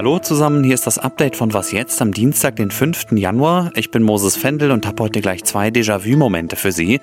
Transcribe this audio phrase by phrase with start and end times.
[0.00, 3.12] Hallo zusammen, hier ist das Update von Was jetzt am Dienstag, den 5.
[3.12, 3.70] Januar.
[3.74, 7.00] Ich bin Moses Fendel und habe heute gleich zwei Déjà-vu-Momente für Sie.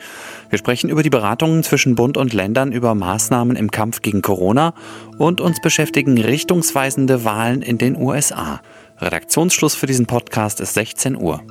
[0.49, 4.73] Wir sprechen über die Beratungen zwischen Bund und Ländern über Maßnahmen im Kampf gegen Corona
[5.19, 8.61] und uns beschäftigen richtungsweisende Wahlen in den USA.
[8.99, 11.43] Redaktionsschluss für diesen Podcast ist 16 Uhr.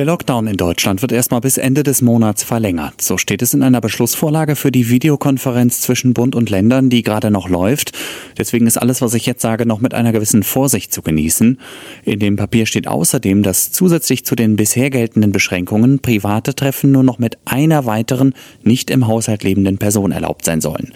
[0.00, 3.02] Der Lockdown in Deutschland wird erstmal bis Ende des Monats verlängert.
[3.02, 7.30] So steht es in einer Beschlussvorlage für die Videokonferenz zwischen Bund und Ländern, die gerade
[7.30, 7.92] noch läuft.
[8.38, 11.60] Deswegen ist alles, was ich jetzt sage, noch mit einer gewissen Vorsicht zu genießen.
[12.02, 17.02] In dem Papier steht außerdem, dass zusätzlich zu den bisher geltenden Beschränkungen private Treffen nur
[17.02, 18.32] noch mit einer weiteren
[18.62, 20.94] nicht im Haushalt lebenden Person erlaubt sein sollen.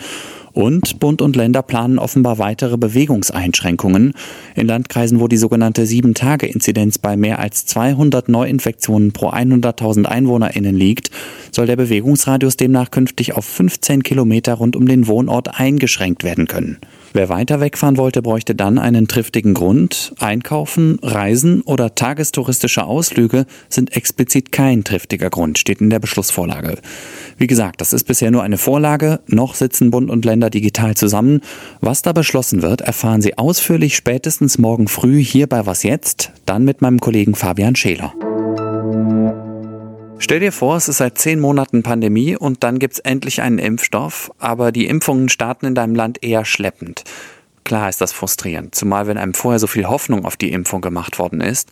[0.55, 4.15] Und Bund und Länder planen offenbar weitere Bewegungseinschränkungen.
[4.55, 11.11] In Landkreisen, wo die sogenannte 7-Tage-Inzidenz bei mehr als 200 Neuinfektionen pro 100.000 EinwohnerInnen liegt,
[11.51, 16.79] soll der Bewegungsradius demnach künftig auf 15 Kilometer rund um den Wohnort eingeschränkt werden können.
[17.17, 20.13] Wer weiter wegfahren wollte, bräuchte dann einen triftigen Grund.
[20.19, 26.77] Einkaufen, Reisen oder tagestouristische Ausflüge sind explizit kein triftiger Grund, steht in der Beschlussvorlage.
[27.39, 29.21] Wie gesagt, das ist bisher nur eine Vorlage.
[29.29, 31.41] Noch sitzen Bund und Länder digital zusammen.
[31.81, 36.65] Was da beschlossen wird, erfahren Sie ausführlich spätestens morgen früh hier bei Was jetzt, dann
[36.65, 38.13] mit meinem Kollegen Fabian Scheler.
[40.19, 44.33] Stell dir vor, es ist seit zehn Monaten Pandemie und dann gibt's endlich einen Impfstoff,
[44.39, 47.05] aber die Impfungen starten in deinem Land eher schleppend.
[47.65, 51.19] Klar ist das frustrierend, zumal wenn einem vorher so viel Hoffnung auf die Impfung gemacht
[51.19, 51.71] worden ist.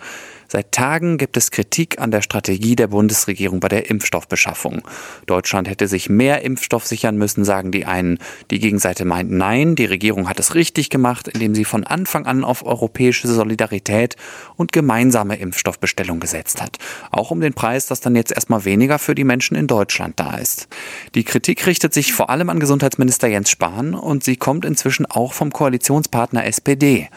[0.53, 4.83] Seit Tagen gibt es Kritik an der Strategie der Bundesregierung bei der Impfstoffbeschaffung.
[5.25, 8.19] Deutschland hätte sich mehr Impfstoff sichern müssen, sagen die einen.
[8.50, 12.45] Die Gegenseite meint nein, die Regierung hat es richtig gemacht, indem sie von Anfang an
[12.45, 14.17] auf europäische Solidarität
[14.55, 16.77] und gemeinsame Impfstoffbestellung gesetzt hat.
[17.11, 20.36] Auch um den Preis, dass dann jetzt erstmal weniger für die Menschen in Deutschland da
[20.36, 20.69] ist.
[21.14, 25.33] Die Kritik richtet sich vor allem an Gesundheitsminister Jens Spahn und sie kommt inzwischen auch
[25.33, 27.08] vom Koalitionspartner SPD.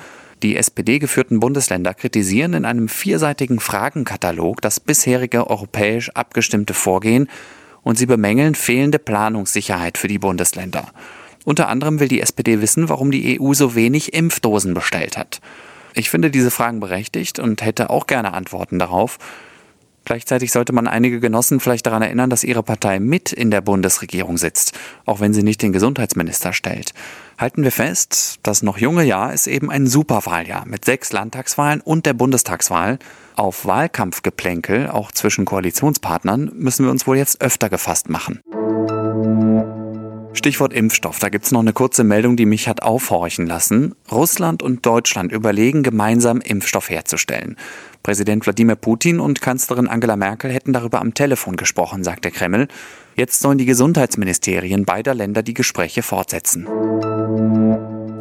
[0.43, 7.29] Die SPD-geführten Bundesländer kritisieren in einem vierseitigen Fragenkatalog das bisherige europäisch abgestimmte Vorgehen
[7.83, 10.87] und sie bemängeln fehlende Planungssicherheit für die Bundesländer.
[11.45, 15.39] Unter anderem will die SPD wissen, warum die EU so wenig Impfdosen bestellt hat.
[15.93, 19.17] Ich finde diese Fragen berechtigt und hätte auch gerne Antworten darauf.
[20.05, 24.37] Gleichzeitig sollte man einige Genossen vielleicht daran erinnern, dass ihre Partei mit in der Bundesregierung
[24.37, 26.93] sitzt, auch wenn sie nicht den Gesundheitsminister stellt.
[27.37, 32.05] Halten wir fest, das noch junge Jahr ist eben ein Superwahljahr mit sechs Landtagswahlen und
[32.05, 32.99] der Bundestagswahl.
[33.35, 38.39] Auf Wahlkampfgeplänkel, auch zwischen Koalitionspartnern, müssen wir uns wohl jetzt öfter gefasst machen.
[40.35, 41.19] Stichwort Impfstoff.
[41.19, 43.95] Da gibt's noch eine kurze Meldung, die mich hat aufhorchen lassen.
[44.11, 47.57] Russland und Deutschland überlegen gemeinsam Impfstoff herzustellen.
[48.03, 52.67] Präsident Wladimir Putin und Kanzlerin Angela Merkel hätten darüber am Telefon gesprochen, sagt der Kreml.
[53.15, 56.67] Jetzt sollen die Gesundheitsministerien beider Länder die Gespräche fortsetzen.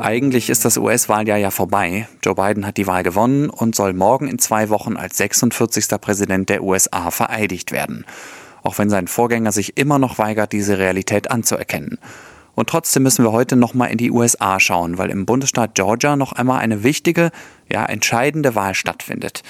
[0.00, 2.08] Eigentlich ist das US-Wahljahr ja vorbei.
[2.22, 5.88] Joe Biden hat die Wahl gewonnen und soll morgen in zwei Wochen als 46.
[6.00, 8.04] Präsident der USA vereidigt werden.
[8.64, 11.98] Auch wenn sein Vorgänger sich immer noch weigert, diese Realität anzuerkennen.
[12.54, 16.32] Und trotzdem müssen wir heute nochmal in die USA schauen, weil im Bundesstaat Georgia noch
[16.32, 17.30] einmal eine wichtige,
[17.70, 19.42] ja entscheidende Wahl stattfindet.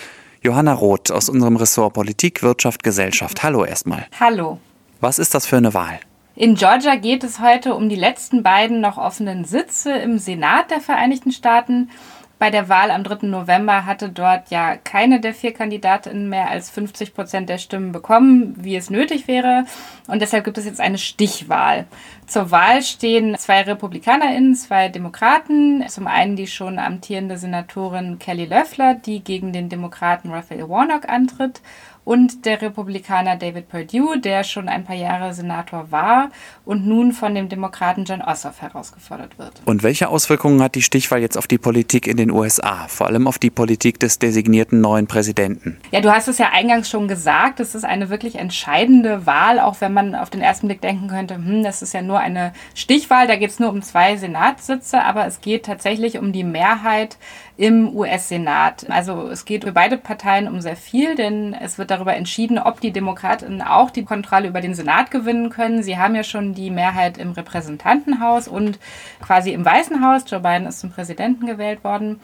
[0.42, 3.42] Johanna Roth aus unserem Ressort Politik, Wirtschaft, Gesellschaft.
[3.42, 4.06] Hallo erstmal.
[4.18, 4.58] Hallo.
[5.00, 6.00] Was ist das für eine Wahl?
[6.36, 10.80] In Georgia geht es heute um die letzten beiden noch offenen Sitze im Senat der
[10.80, 11.90] Vereinigten Staaten.
[12.38, 13.26] Bei der Wahl am 3.
[13.28, 18.54] November hatte dort ja keine der vier Kandidatinnen mehr als 50 Prozent der Stimmen bekommen,
[18.58, 19.64] wie es nötig wäre.
[20.08, 21.86] Und deshalb gibt es jetzt eine Stichwahl.
[22.26, 25.84] Zur Wahl stehen zwei RepublikanerInnen, zwei Demokraten.
[25.88, 31.60] Zum einen die schon amtierende Senatorin Kelly Loeffler, die gegen den Demokraten Raphael Warnock antritt
[32.04, 36.30] und der Republikaner David Perdue, der schon ein paar Jahre Senator war
[36.64, 39.62] und nun von dem Demokraten John Ossoff herausgefordert wird.
[39.64, 43.26] Und welche Auswirkungen hat die Stichwahl jetzt auf die Politik in den USA, vor allem
[43.26, 45.78] auf die Politik des designierten neuen Präsidenten?
[45.90, 49.80] Ja, du hast es ja eingangs schon gesagt, es ist eine wirklich entscheidende Wahl, auch
[49.80, 53.26] wenn man auf den ersten Blick denken könnte, hm, das ist ja nur eine Stichwahl,
[53.26, 57.16] da geht es nur um zwei Senatssitze, aber es geht tatsächlich um die Mehrheit
[57.56, 58.90] im US-Senat.
[58.90, 62.80] Also es geht für beide Parteien um sehr viel, denn es wird darüber entschieden, ob
[62.80, 65.82] die Demokraten auch die Kontrolle über den Senat gewinnen können.
[65.82, 68.80] Sie haben ja schon die Mehrheit im Repräsentantenhaus und
[69.20, 70.24] quasi im Weißen Haus.
[70.26, 72.20] Joe Biden ist zum Präsidenten gewählt worden.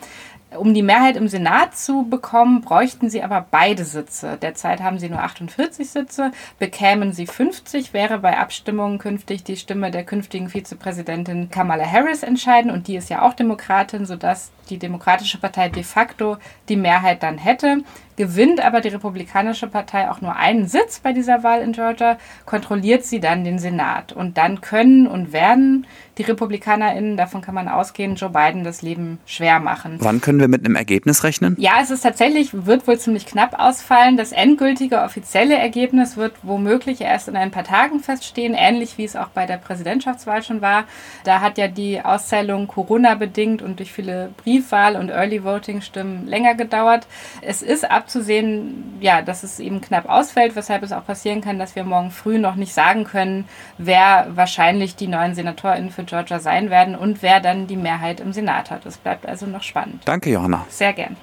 [0.57, 4.37] Um die Mehrheit im Senat zu bekommen, bräuchten sie aber beide Sitze.
[4.37, 6.33] Derzeit haben sie nur 48 Sitze.
[6.59, 12.73] Bekämen sie 50, wäre bei Abstimmungen künftig die Stimme der künftigen Vizepräsidentin Kamala Harris entscheiden.
[12.73, 16.37] Und die ist ja auch Demokratin, sodass die Demokratische Partei de facto
[16.69, 17.85] die Mehrheit dann hätte.
[18.21, 23.03] Gewinnt aber die Republikanische Partei auch nur einen Sitz bei dieser Wahl in Georgia, kontrolliert
[23.03, 24.13] sie dann den Senat.
[24.13, 25.87] Und dann können und werden
[26.19, 29.97] die RepublikanerInnen, davon kann man ausgehen, Joe Biden das Leben schwer machen.
[30.01, 31.57] Wann können wir mit einem Ergebnis rechnen?
[31.59, 34.19] Ja, es ist tatsächlich, wird wohl ziemlich knapp ausfallen.
[34.19, 39.17] Das endgültige offizielle Ergebnis wird womöglich erst in ein paar Tagen feststehen, ähnlich wie es
[39.17, 40.85] auch bei der Präsidentschaftswahl schon war.
[41.25, 47.07] Da hat ja die Auszählung Corona-bedingt und durch viele Briefwahl- und Early-Voting-Stimmen länger gedauert.
[47.41, 51.77] Es ist abzusehen, ja, dass es eben knapp ausfällt, weshalb es auch passieren kann, dass
[51.77, 53.45] wir morgen früh noch nicht sagen können,
[53.79, 58.33] wer wahrscheinlich die neuen SenatorInnen für Georgia sein werden und wer dann die Mehrheit im
[58.33, 58.85] Senat hat.
[58.85, 60.03] Es bleibt also noch spannend.
[60.07, 60.67] Danke, Johanna.
[60.69, 61.17] Sehr gern.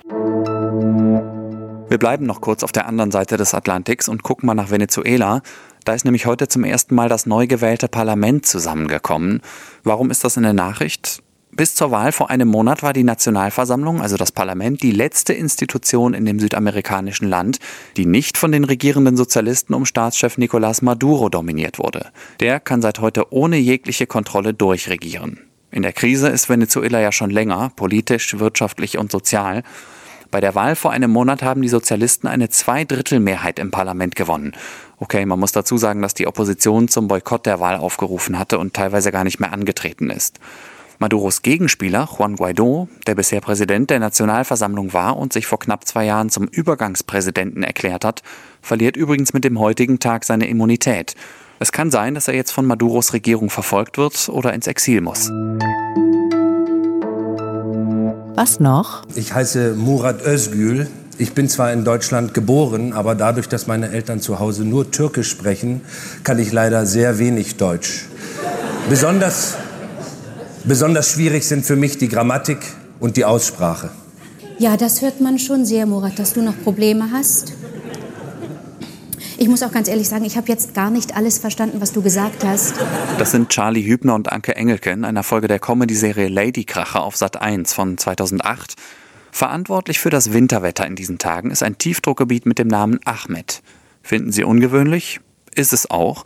[1.90, 5.42] Wir bleiben noch kurz auf der anderen Seite des Atlantiks und gucken mal nach Venezuela.
[5.84, 9.42] Da ist nämlich heute zum ersten Mal das neu gewählte Parlament zusammengekommen.
[9.84, 11.22] Warum ist das in der Nachricht?
[11.58, 16.14] Bis zur Wahl vor einem Monat war die Nationalversammlung, also das Parlament, die letzte Institution
[16.14, 17.58] in dem südamerikanischen Land,
[17.98, 22.12] die nicht von den regierenden Sozialisten um Staatschef Nicolás Maduro dominiert wurde.
[22.42, 25.40] Der kann seit heute ohne jegliche Kontrolle durchregieren.
[25.72, 29.64] In der Krise ist Venezuela ja schon länger, politisch, wirtschaftlich und sozial.
[30.30, 34.54] Bei der Wahl vor einem Monat haben die Sozialisten eine Zweidrittelmehrheit im Parlament gewonnen.
[35.00, 38.76] Okay, man muss dazu sagen, dass die Opposition zum Boykott der Wahl aufgerufen hatte und
[38.76, 40.40] teilweise gar nicht mehr angetreten ist.
[41.00, 46.06] Maduros Gegenspieler Juan Guaido, der bisher Präsident der Nationalversammlung war und sich vor knapp zwei
[46.06, 48.24] Jahren zum Übergangspräsidenten erklärt hat,
[48.64, 51.14] verliert übrigens mit dem heutigen Tag seine Immunität.
[51.60, 55.30] Es kann sein, dass er jetzt von Maduros Regierung verfolgt wird oder ins Exil muss.
[58.36, 59.04] Was noch?
[59.14, 60.88] Ich heiße Murat Özgül.
[61.20, 65.30] Ich bin zwar in Deutschland geboren, aber dadurch, dass meine Eltern zu Hause nur Türkisch
[65.30, 65.82] sprechen,
[66.24, 68.06] kann ich leider sehr wenig Deutsch.
[68.90, 69.58] Besonders,
[70.68, 72.60] besonders schwierig sind für mich die Grammatik
[73.00, 73.90] und die Aussprache.
[74.60, 77.54] Ja, das hört man schon sehr, Murat, dass du noch Probleme hast.
[79.40, 82.02] Ich muss auch ganz ehrlich sagen, ich habe jetzt gar nicht alles verstanden, was du
[82.02, 82.74] gesagt hast.
[83.20, 87.40] Das sind Charlie Hübner und Anke Engelke in einer Folge der Comedy-Serie Ladykracher auf Sat
[87.40, 88.74] 1 von 2008.
[89.32, 93.62] Verantwortlich für das Winterwetter in diesen Tagen ist ein Tiefdruckgebiet mit dem Namen Ahmed.
[94.02, 95.20] Finden Sie ungewöhnlich?
[95.54, 96.26] Ist es auch.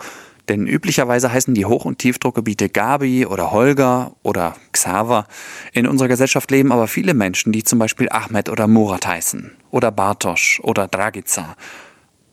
[0.51, 5.25] Denn üblicherweise heißen die Hoch- und Tiefdruckgebiete Gabi oder Holger oder Xaver.
[5.71, 9.51] In unserer Gesellschaft leben aber viele Menschen, die zum Beispiel Ahmed oder Murat heißen.
[9.69, 11.55] Oder Bartosch oder Dragica.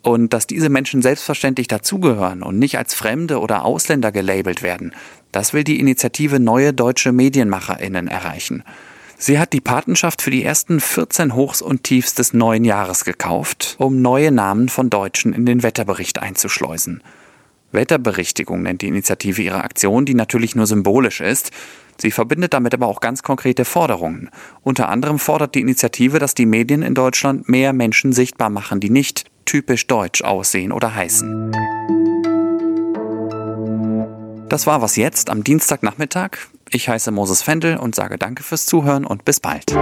[0.03, 4.97] Und dass diese Menschen selbstverständlich dazugehören und nicht als Fremde oder Ausländer gelabelt werden,
[5.31, 8.65] das will die Initiative Neue Deutsche Medienmacherinnen erreichen.
[9.17, 13.77] Sie hat die Patenschaft für die ersten 14 Hochs und Tiefs des neuen Jahres gekauft,
[13.79, 17.01] um neue Namen von Deutschen in den Wetterbericht einzuschleusen.
[17.73, 21.51] Wetterberichtigung nennt die Initiative ihre Aktion, die natürlich nur symbolisch ist.
[22.01, 24.31] Sie verbindet damit aber auch ganz konkrete Forderungen.
[24.63, 28.91] Unter anderem fordert die Initiative, dass die Medien in Deutschland mehr Menschen sichtbar machen, die
[28.91, 31.53] nicht typisch deutsch aussehen oder heißen.
[34.49, 36.39] Das war was jetzt am Dienstagnachmittag.
[36.71, 39.75] Ich heiße Moses Fendel und sage danke fürs Zuhören und bis bald.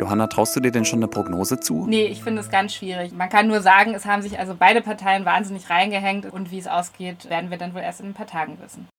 [0.00, 1.86] Johanna, traust du dir denn schon eine Prognose zu?
[1.86, 3.12] Nee, ich finde es ganz schwierig.
[3.12, 6.66] Man kann nur sagen, es haben sich also beide Parteien wahnsinnig reingehängt und wie es
[6.66, 8.88] ausgeht, werden wir dann wohl erst in ein paar Tagen wissen.